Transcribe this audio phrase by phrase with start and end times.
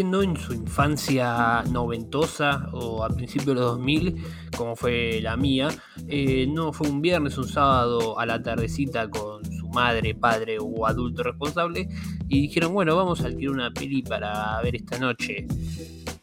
[0.00, 4.24] haciendo en su infancia noventosa o a principios de los 2000,
[4.56, 5.68] como fue la mía.
[6.08, 10.86] Eh, no fue un viernes, un sábado a la tardecita con su madre, padre o
[10.86, 11.86] adulto responsable
[12.30, 15.46] y dijeron, bueno, vamos a alquilar una peli para ver esta noche.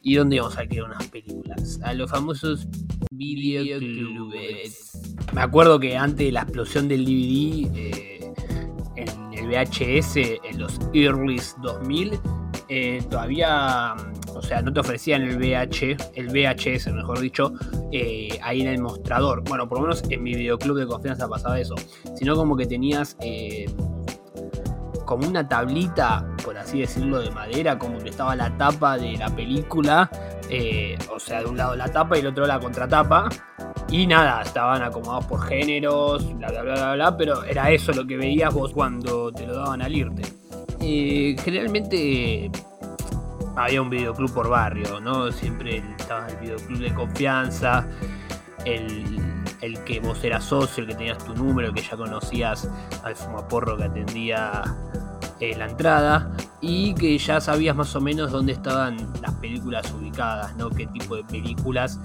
[0.02, 1.80] ¿Y dónde vamos a alquilar unas películas?
[1.84, 2.68] A los famosos
[3.12, 4.92] videoclubes.
[5.34, 8.34] Me acuerdo que antes de la explosión del DVD, eh,
[8.96, 12.20] en el VHS, en los early 2000,
[12.70, 13.96] eh, todavía,
[14.34, 17.54] o sea, no te ofrecían el VH, el VHS, mejor dicho,
[17.92, 19.44] eh, ahí en el mostrador.
[19.44, 21.76] Bueno, por lo menos en mi videoclub de confianza pasaba eso.
[22.16, 23.18] Sino como que tenías
[25.08, 29.30] como una tablita, por así decirlo, de madera, como que estaba la tapa de la
[29.30, 30.12] película,
[30.50, 33.30] eh, o sea, de un lado la tapa y del otro la contratapa,
[33.90, 38.18] y nada, estaban acomodados por géneros, bla, bla, bla, bla, pero era eso lo que
[38.18, 40.24] veías vos cuando te lo daban al irte.
[40.82, 42.52] Eh, generalmente
[43.56, 45.32] había un videoclub por barrio, ¿no?
[45.32, 47.88] Siempre estaba el videoclub de confianza,
[48.66, 49.28] el
[49.62, 52.70] el que vos eras socio, el que tenías tu número, que ya conocías
[53.04, 54.64] al fumaporro que atendía
[55.40, 60.56] eh, la entrada y que ya sabías más o menos dónde estaban las películas ubicadas,
[60.58, 60.70] ¿no?
[60.70, 62.00] Qué tipo de películas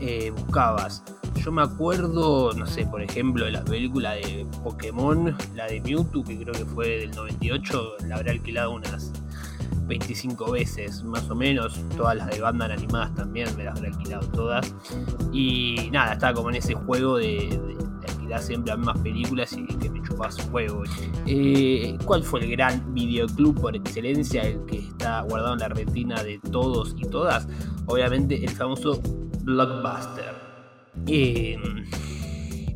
[0.00, 1.02] eh, buscabas.
[1.42, 6.24] Yo me acuerdo, no sé, por ejemplo, de la película de Pokémon, la de Mewtwo,
[6.24, 9.12] que creo que fue del 98, la habré alquilado unas
[9.86, 11.78] 25 veces, más o menos.
[11.96, 14.74] Todas las de bandas animadas también me las habré alquilado todas.
[15.32, 17.60] Y nada, estaba como en ese juego de,
[18.08, 20.82] alquilar siempre las mismas películas y que me chupas juego.
[21.26, 26.22] Eh, ¿Cuál fue el gran videoclub por excelencia, el que está guardado en la retina
[26.22, 27.46] de todos y todas?
[27.86, 29.00] Obviamente el famoso
[29.42, 30.43] Blockbuster.
[31.06, 31.56] Eh,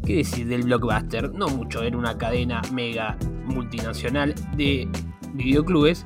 [0.04, 1.32] ¿Qué decir del Blockbuster?
[1.32, 4.88] No mucho, era una cadena mega multinacional de
[5.34, 6.04] videoclubes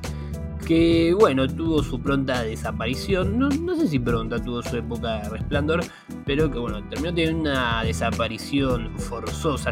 [0.65, 5.81] que bueno, tuvo su pronta desaparición, no, sé si pronta tuvo su época de resplandor,
[6.25, 9.71] pero que bueno, terminó teniendo una desaparición forzosa.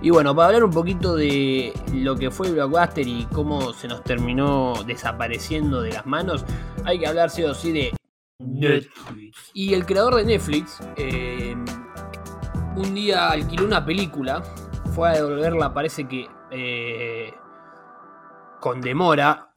[0.00, 4.02] Y bueno, para hablar un poquito de lo que fue Blockbuster y cómo se nos
[4.04, 6.44] terminó desapareciendo de las manos,
[6.84, 7.97] hay que hablar sí o sí de
[8.58, 9.50] Netflix.
[9.54, 11.54] Y el creador de Netflix eh,
[12.78, 14.42] un día alquiló una película,
[14.94, 17.32] fue a devolverla, parece que eh,
[18.60, 19.50] con demora,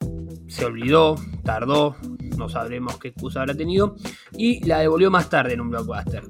[0.48, 1.96] se olvidó, tardó,
[2.36, 3.96] no sabremos qué excusa habrá tenido,
[4.36, 6.24] y la devolvió más tarde en un blockbuster.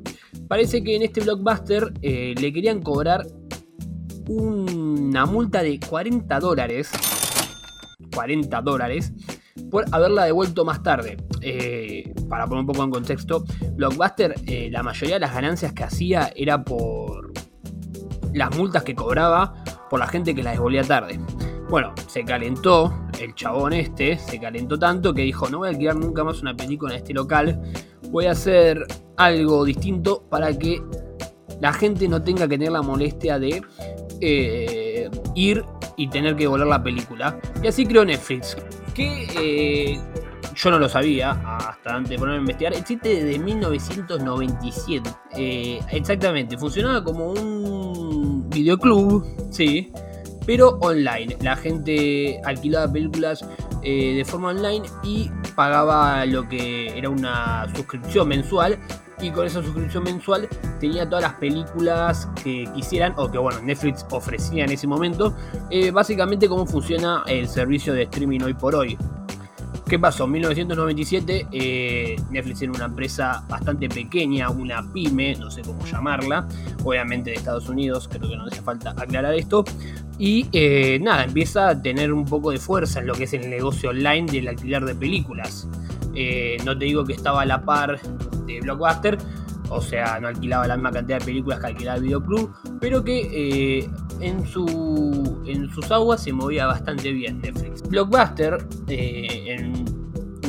[0.49, 3.27] Parece que en este blockbuster eh, le querían cobrar
[4.28, 6.91] una multa de 40 dólares,
[8.15, 9.12] 40 dólares,
[9.71, 11.16] por haberla devuelto más tarde.
[11.42, 13.44] Eh, para poner un poco en contexto,
[13.75, 14.34] Blockbuster,
[14.70, 17.32] la mayoría de las ganancias que hacía era por
[18.32, 19.54] las multas que cobraba
[19.91, 21.19] por la gente que la devolvía tarde.
[21.69, 25.97] Bueno, se calentó el chabón este, se calentó tanto que dijo, no voy a alquilar
[25.97, 27.60] nunca más una película en este local,
[28.10, 28.84] voy a hacer
[29.16, 30.82] algo distinto para que
[31.60, 33.62] la gente no tenga que tener la molestia de
[34.20, 35.64] eh, ir
[35.97, 37.38] y tener que devolver la película.
[37.62, 38.56] Y así creó Netflix,
[38.94, 40.00] que eh,
[40.54, 45.10] yo no lo sabía hasta antes de ponerme a investigar, existe desde 1997.
[45.36, 49.92] Eh, exactamente, funcionaba como un videoclub, sí,
[50.46, 51.36] pero online.
[51.41, 53.44] La gente alquilaba películas
[53.82, 58.78] eh, de forma online y pagaba lo que era una suscripción mensual.
[59.20, 60.48] Y con esa suscripción mensual
[60.80, 65.36] tenía todas las películas que quisieran o que bueno Netflix ofrecía en ese momento.
[65.70, 68.98] Eh, básicamente cómo funciona el servicio de streaming hoy por hoy.
[69.92, 70.25] ¿Qué pasó?
[70.25, 76.48] En 1997 eh, Netflix era una empresa bastante pequeña, una pyme, no sé cómo llamarla,
[76.82, 79.66] obviamente de Estados Unidos, creo que no hace falta aclarar esto.
[80.19, 83.50] Y eh, nada, empieza a tener un poco de fuerza en lo que es el
[83.50, 85.69] negocio online del alquiler de películas.
[86.14, 88.00] Eh, no te digo que estaba a la par
[88.47, 89.19] de Blockbuster,
[89.69, 92.50] o sea, no alquilaba la misma cantidad de películas que alquilaba el videoclub,
[92.80, 93.91] pero que
[94.21, 97.83] en, su, en sus aguas se movía bastante bien Netflix.
[97.83, 98.56] Blockbuster,
[98.89, 99.81] en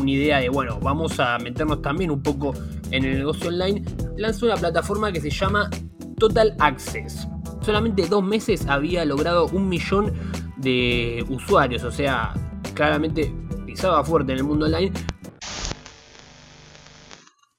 [0.03, 2.53] una idea de, bueno, vamos a meternos también un poco
[2.91, 3.83] en el negocio online,
[4.17, 5.69] lanzó una plataforma que se llama
[6.17, 7.27] Total Access.
[7.61, 10.13] Solamente dos meses había logrado un millón
[10.57, 12.33] de usuarios, o sea,
[12.73, 13.33] claramente
[13.65, 14.91] pisaba fuerte en el mundo online,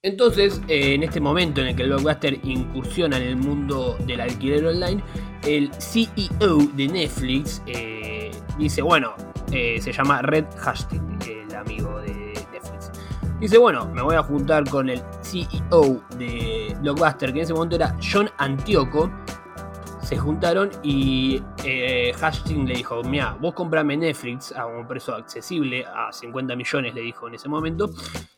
[0.05, 4.20] entonces, eh, en este momento en el que el blockbuster incursiona en el mundo del
[4.20, 5.02] alquiler online,
[5.46, 9.14] el CEO de Netflix eh, dice, bueno,
[9.50, 11.26] eh, se llama Red Hastings,
[13.44, 17.76] Dice, bueno, me voy a juntar con el CEO de Blockbuster, que en ese momento
[17.76, 19.11] era John Antioco.
[20.04, 25.84] Se juntaron y eh, Hastings le dijo, mira, vos comprame Netflix a un precio accesible,
[25.84, 27.90] a 50 millones le dijo en ese momento,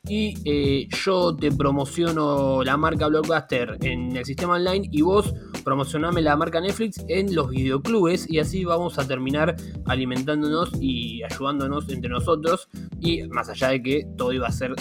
[0.09, 5.35] y eh, yo te promociono la marca Blockbuster en el sistema online y vos
[5.65, 11.89] promocioname la marca Netflix en los videoclubes y así vamos a terminar alimentándonos y ayudándonos
[11.89, 12.69] entre nosotros
[13.01, 14.75] y más allá de que todo iba a ser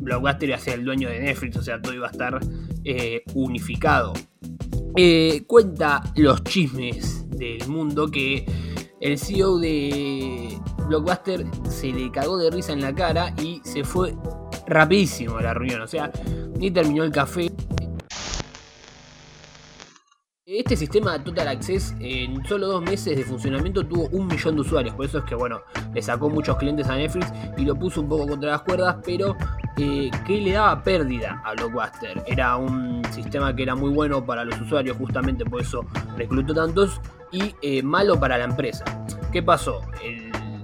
[0.00, 2.40] Blockbuster y a ser el dueño de Netflix, o sea, todo iba a estar
[2.84, 4.12] eh, unificado.
[4.96, 8.44] Eh, cuenta los chismes del mundo que
[9.00, 14.14] el CEO de Blockbuster se le cagó de risa en la cara y se fue
[14.66, 15.80] rapidísimo a la reunión.
[15.80, 16.12] O sea,
[16.58, 17.50] ni terminó el café.
[20.44, 24.94] Este sistema Total Access en solo dos meses de funcionamiento tuvo un millón de usuarios,
[24.94, 25.62] por eso es que bueno,
[25.94, 29.34] le sacó muchos clientes a Netflix y lo puso un poco contra las cuerdas, pero
[29.76, 32.22] eh, que le daba pérdida a Blockbuster.
[32.26, 35.84] Era un sistema que era muy bueno para los usuarios, justamente por eso
[36.16, 38.84] reclutó tantos, y eh, malo para la empresa.
[39.32, 39.80] ¿Qué pasó?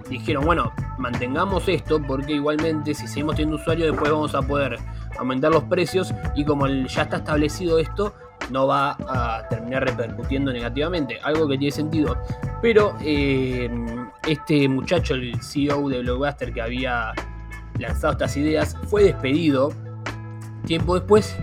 [0.09, 4.79] dijeron, bueno, mantengamos esto porque igualmente si seguimos teniendo usuarios después vamos a poder
[5.19, 8.15] aumentar los precios y como ya está establecido esto,
[8.51, 12.17] no va a terminar repercutiendo negativamente, algo que tiene sentido.
[12.63, 13.71] Pero eh,
[14.27, 17.13] este muchacho, el CEO de Blockbuster que había
[17.79, 19.73] lanzado estas ideas, fue despedido
[20.67, 21.37] tiempo después.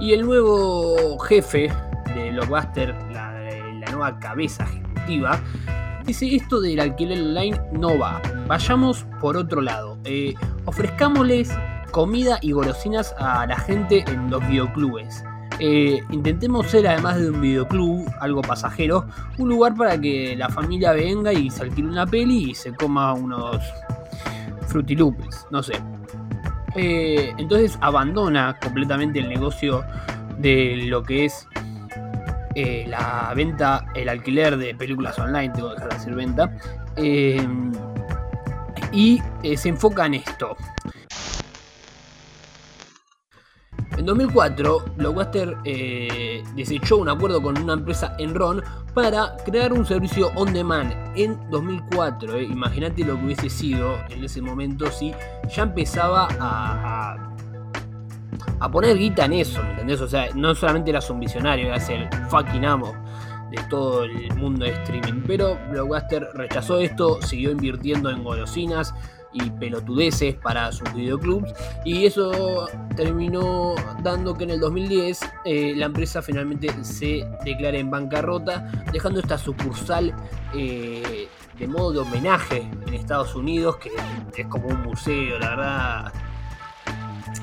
[0.00, 1.72] Y el nuevo jefe
[2.14, 3.32] de Blockbuster, la,
[3.90, 5.40] nueva cabeza ejecutiva,
[6.04, 10.34] dice esto del alquiler online no va, vayamos por otro lado, eh,
[10.66, 11.50] ofrezcámosles
[11.92, 15.24] comida y golosinas a la gente en los videoclubes.
[15.58, 19.06] Eh, intentemos ser, además de un videoclub, algo pasajero,
[19.38, 23.14] un lugar para que la familia venga y se alquile una peli y se coma
[23.14, 23.62] unos
[24.76, 25.74] frutilupes, no sé.
[26.74, 29.82] Eh, entonces abandona completamente el negocio
[30.38, 31.48] de lo que es
[32.54, 36.52] eh, la venta, el alquiler de películas online, tengo que dejar de hacer venta.
[38.92, 39.22] y
[39.56, 40.56] se enfoca en esto.
[43.96, 48.62] En 2004, Blockbuster eh, desechó un acuerdo con una empresa Enron
[48.92, 52.36] para crear un servicio on demand en 2004.
[52.36, 52.44] Eh.
[52.44, 55.14] Imagínate lo que hubiese sido en ese momento si
[55.54, 57.16] ya empezaba a,
[58.60, 60.00] a, poner guita en eso, ¿me entendés?
[60.02, 62.92] O sea, no solamente eras un visionario, eras el fucking amo
[63.50, 65.22] de todo el mundo de streaming.
[65.26, 68.94] Pero Blockbuster rechazó esto, siguió invirtiendo en golosinas
[69.36, 71.52] y pelotudeces para sus videoclubs
[71.84, 77.90] y eso terminó dando que en el 2010 eh, la empresa finalmente se declare en
[77.90, 80.14] bancarrota dejando esta sucursal
[80.54, 81.28] eh,
[81.58, 83.90] de modo de homenaje en Estados Unidos que
[84.36, 86.12] es como un museo la verdad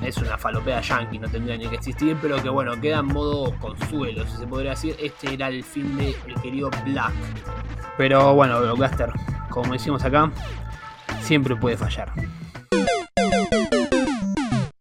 [0.01, 3.57] es una falopea yankee, no tendría ni que existir, pero que bueno, queda en modo
[3.59, 4.95] consuelo, si se podría decir.
[4.99, 7.13] Este era el fin de el querido Black.
[7.97, 9.11] Pero bueno, Blockbuster,
[9.49, 10.31] como decimos acá,
[11.23, 12.13] siempre puede fallar.